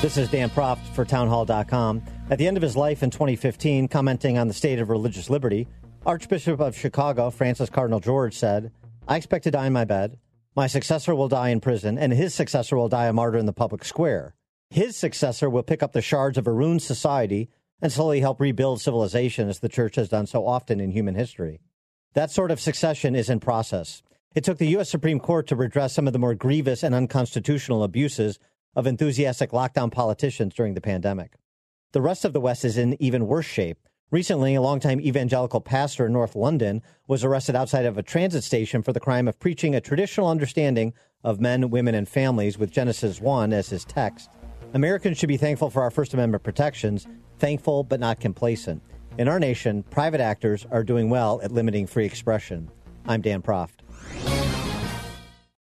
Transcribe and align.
This 0.00 0.16
is 0.16 0.30
Dan 0.30 0.48
Proft 0.48 0.86
for 0.94 1.04
townhall.com. 1.04 2.02
At 2.30 2.38
the 2.38 2.46
end 2.46 2.56
of 2.56 2.62
his 2.62 2.76
life 2.76 3.02
in 3.02 3.10
2015, 3.10 3.88
commenting 3.88 4.38
on 4.38 4.46
the 4.46 4.54
state 4.54 4.78
of 4.78 4.90
religious 4.90 5.28
liberty, 5.28 5.66
Archbishop 6.06 6.60
of 6.60 6.76
Chicago, 6.76 7.30
Francis 7.30 7.68
Cardinal 7.68 7.98
George, 7.98 8.36
said, 8.36 8.70
I 9.08 9.16
expect 9.16 9.42
to 9.44 9.50
die 9.50 9.66
in 9.66 9.72
my 9.72 9.84
bed. 9.84 10.16
My 10.54 10.68
successor 10.68 11.16
will 11.16 11.26
die 11.26 11.48
in 11.48 11.58
prison, 11.60 11.98
and 11.98 12.12
his 12.12 12.32
successor 12.32 12.76
will 12.76 12.88
die 12.88 13.06
a 13.06 13.12
martyr 13.12 13.38
in 13.38 13.46
the 13.46 13.52
public 13.52 13.84
square. 13.84 14.36
His 14.70 14.96
successor 14.96 15.50
will 15.50 15.64
pick 15.64 15.82
up 15.82 15.94
the 15.94 16.00
shards 16.00 16.38
of 16.38 16.46
a 16.46 16.52
ruined 16.52 16.82
society 16.82 17.48
and 17.82 17.90
slowly 17.90 18.20
help 18.20 18.40
rebuild 18.40 18.80
civilization 18.80 19.48
as 19.48 19.58
the 19.58 19.68
church 19.68 19.96
has 19.96 20.08
done 20.08 20.28
so 20.28 20.46
often 20.46 20.78
in 20.78 20.92
human 20.92 21.16
history. 21.16 21.58
That 22.14 22.30
sort 22.30 22.52
of 22.52 22.60
succession 22.60 23.16
is 23.16 23.28
in 23.28 23.40
process. 23.40 24.04
It 24.32 24.44
took 24.44 24.58
the 24.58 24.68
U.S. 24.68 24.88
Supreme 24.88 25.18
Court 25.18 25.48
to 25.48 25.56
redress 25.56 25.92
some 25.92 26.06
of 26.06 26.12
the 26.12 26.20
more 26.20 26.36
grievous 26.36 26.84
and 26.84 26.94
unconstitutional 26.94 27.82
abuses 27.82 28.38
of 28.74 28.86
enthusiastic 28.86 29.50
lockdown 29.50 29.90
politicians 29.90 30.54
during 30.54 30.74
the 30.74 30.80
pandemic. 30.80 31.34
The 31.92 32.02
rest 32.02 32.24
of 32.24 32.32
the 32.32 32.40
West 32.40 32.64
is 32.64 32.78
in 32.78 33.00
even 33.02 33.26
worse 33.26 33.46
shape. 33.46 33.78
Recently, 34.10 34.54
a 34.54 34.62
longtime 34.62 35.00
evangelical 35.00 35.60
pastor 35.60 36.06
in 36.06 36.12
North 36.12 36.34
London 36.34 36.82
was 37.06 37.24
arrested 37.24 37.54
outside 37.54 37.84
of 37.84 37.98
a 37.98 38.02
transit 38.02 38.44
station 38.44 38.82
for 38.82 38.92
the 38.92 39.00
crime 39.00 39.28
of 39.28 39.38
preaching 39.38 39.74
a 39.74 39.80
traditional 39.80 40.28
understanding 40.28 40.94
of 41.24 41.40
men, 41.40 41.70
women, 41.70 41.94
and 41.94 42.08
families 42.08 42.58
with 42.58 42.70
Genesis 42.70 43.20
1 43.20 43.52
as 43.52 43.68
his 43.68 43.84
text. 43.84 44.30
Americans 44.74 45.18
should 45.18 45.28
be 45.28 45.36
thankful 45.36 45.70
for 45.70 45.82
our 45.82 45.90
First 45.90 46.14
Amendment 46.14 46.42
protections, 46.42 47.06
thankful 47.38 47.84
but 47.84 48.00
not 48.00 48.20
complacent. 48.20 48.82
In 49.18 49.28
our 49.28 49.40
nation, 49.40 49.82
private 49.84 50.20
actors 50.20 50.66
are 50.70 50.84
doing 50.84 51.10
well 51.10 51.40
at 51.42 51.52
limiting 51.52 51.86
free 51.86 52.06
expression. 52.06 52.70
I'm 53.06 53.20
Dan 53.20 53.42
Proft. 53.42 53.80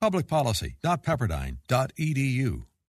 Publicpolicy.pepperdine.edu 0.04 2.66